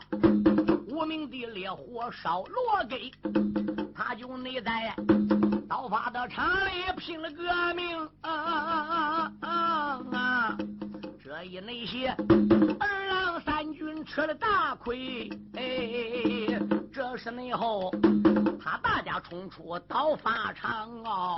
[0.88, 3.10] 无名的烈火烧罗给，
[3.92, 4.94] 他就内在
[5.68, 7.43] 刀法的场里拼了个
[11.54, 12.08] 这一那些
[12.80, 16.60] 二郎三军吃了大亏，哎，
[16.92, 17.92] 这是内后
[18.60, 21.36] 他大家冲出刀法场啊，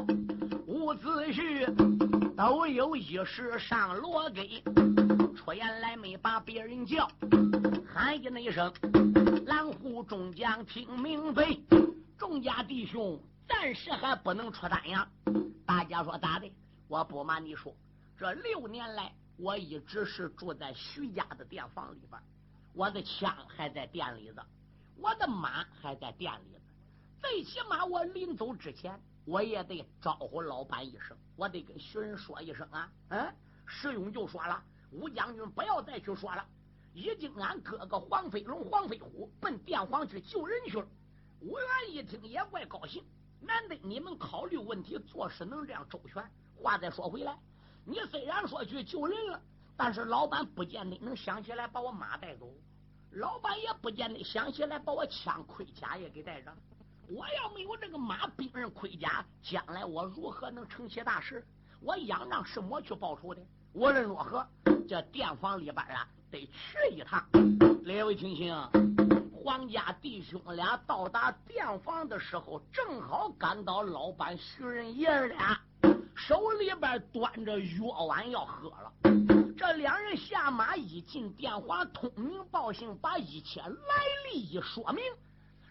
[0.67, 1.67] 伍子胥
[2.35, 4.63] 都有一时上罗给，
[5.37, 7.07] 出言来没把别人叫，
[7.87, 8.73] 喊一那一声。
[9.45, 11.47] 蓝虎众将听明白，
[12.17, 15.07] 众家弟兄暂时还不能出丹阳。
[15.67, 16.51] 大家说咋的？
[16.89, 17.71] 我不瞒你说，
[18.19, 22.21] 这六年来我一直是住在徐家的店房里边，
[22.73, 24.43] 我的枪还在店里子，
[24.97, 26.61] 我的马还在店里子。
[27.21, 32.91] 最起码我临走之前，我也得招呼老板一声，我得跟徐人说一声啊。
[33.11, 33.35] 嗯，
[33.67, 36.45] 石勇就说了，吴将军不要再去说了。
[36.95, 40.89] 已经俺哥哥黄飞龙、黄飞虎奔店皇去救人去了。
[41.41, 43.05] 吴元一听也怪高兴，
[43.41, 46.25] 难得你们考虑问题做事能这样周全。
[46.55, 47.39] 话再说回来，
[47.89, 49.41] 你虽然说去救人了，
[49.77, 52.53] 但是老板不见得能想起来把我马带走，
[53.13, 56.53] 老板也不见得想起来把我枪盔甲也给带上。
[57.09, 61.47] 我要没有这个马兵刃盔甲，将来我如何能成起大事？
[61.81, 63.41] 我仰仗什么去报仇的？
[63.73, 64.45] 无论如何，
[64.89, 66.09] 这店房里边啊。
[66.29, 67.25] 得去一趟，
[67.85, 68.53] 两位听清，
[69.33, 75.57] 皇家弟兄俩到达店房的时候，正好赶到老板徐仁爷儿俩
[76.17, 78.93] 手里边端着药碗要喝了。
[79.57, 83.71] 这两人下马一进电话，通明报信，把一切来
[84.33, 85.05] 历一说明。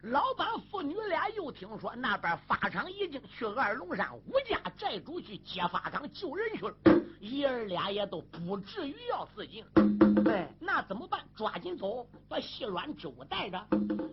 [0.03, 6.75] 老板父女俩又听说那边法场已经去二龙山吴家寨主去接法场救人去了，
[7.19, 9.65] 爷儿俩也都不至于要自尽。
[10.25, 11.21] 哎，那怎么办？
[11.35, 13.61] 抓紧走，把细软之物带着。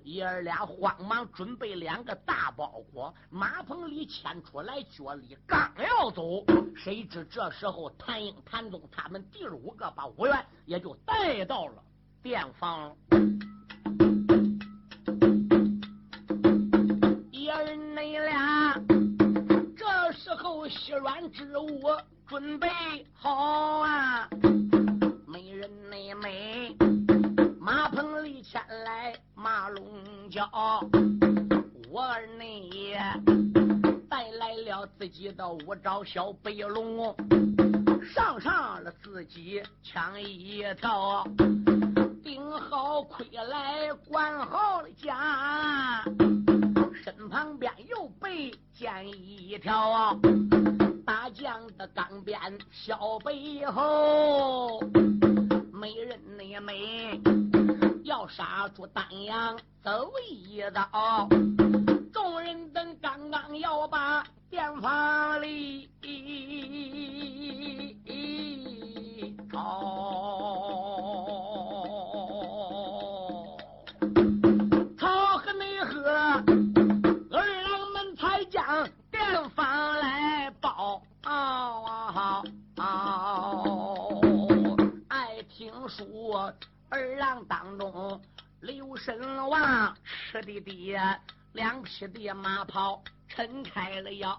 [0.05, 6.45] 爷儿俩慌忙准备两个大包裹，马棚里牵出来，脚里刚要走，
[6.77, 11.83] 谁知这时候谭英、谭宗他们第五个把五元也就带到了
[12.23, 12.95] 店房。
[17.31, 18.75] 爷儿你俩
[19.77, 21.81] 这时候细软之物
[22.27, 22.69] 准备
[23.13, 24.29] 好啊！
[26.15, 26.77] 美，
[27.59, 29.85] 马棚里牵来马龙
[30.31, 30.49] 角，
[31.91, 32.99] 我儿你也
[34.09, 37.15] 带来了自己的五爪小白龙，
[38.15, 41.27] 上上了自己抢一条，
[42.23, 46.05] 顶好盔来管好了家，
[47.03, 50.19] 身旁边又备剑一条。
[51.05, 52.39] 大将的钢鞭
[52.71, 54.81] 小背后，
[55.83, 57.21] 没人那美，
[58.05, 61.29] 要杀出丹阳走一刀。
[62.13, 65.91] 众人等刚刚要把殿房里
[69.51, 69.59] 吵，
[74.97, 76.01] 吵和内喝，
[77.33, 79.92] 二郎们才将殿房
[86.03, 86.53] 听说
[86.89, 88.21] 二郎当中
[88.61, 90.97] 刘神王吃的的
[91.53, 94.37] 两匹的马跑撑开了腰，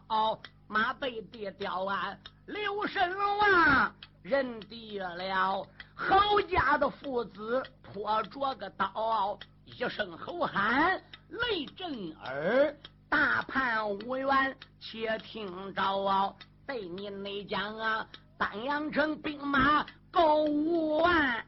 [0.68, 12.76] 马背的吊鞍刘神王认得了侯家的父子拖着个刀，一声吼喊雷震耳，
[13.08, 16.36] 大判无缘且听着啊。
[16.68, 18.06] 对你内讲啊，
[18.38, 21.44] 丹阳城兵马够五万，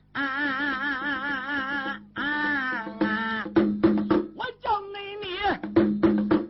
[4.36, 5.38] 我叫你你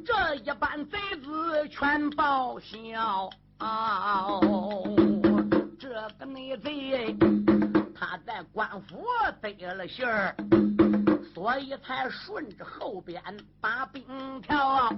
[0.05, 3.29] 这一班贼子全报销。
[5.77, 7.13] 这个内贼
[7.93, 9.05] 他在官府
[9.41, 10.33] 得了信儿，
[11.33, 13.21] 所以才顺着后边
[13.59, 14.01] 把兵
[14.41, 14.89] 调。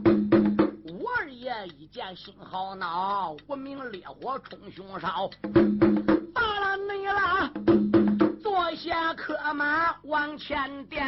[1.00, 5.32] 我二爷一见心好恼，无名烈火冲胸烧，
[6.38, 7.52] 罢了你了，
[8.44, 11.04] 坐下客马往前点，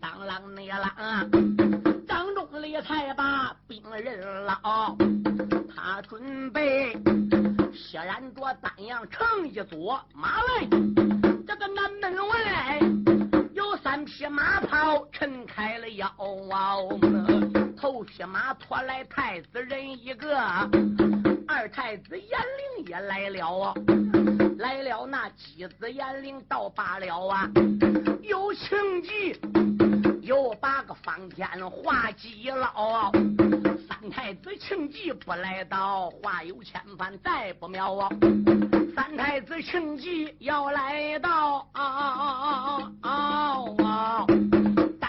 [0.00, 4.94] 当啷你啷，张中里才把兵人捞，
[5.74, 6.92] 他准备
[7.72, 10.68] 血染着丹阳城一座马来，
[11.46, 12.78] 这个南门外
[13.54, 16.12] 有三匹马袍撑开了腰。
[17.80, 20.36] 头匹马拖来太子人一个，
[21.46, 22.28] 二太子严
[22.76, 23.74] 陵也来了啊，
[24.58, 27.48] 来了那姬子严陵到罢了啊，
[28.22, 29.38] 有情急，
[30.20, 33.12] 又把个方天画戟捞，
[33.88, 38.08] 三太子情急不来到，话有千番再不妙啊，
[38.96, 44.26] 三太子情急要来到啊啊啊啊啊。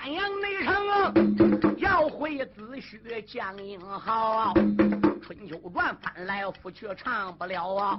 [0.03, 4.53] 丹阳内城要会子虚将英豪，
[5.21, 7.97] 春秋传翻来覆去唱不了啊！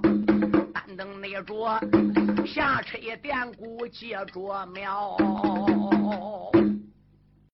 [0.75, 1.81] 单等那着
[2.45, 5.17] 下车典故接着描。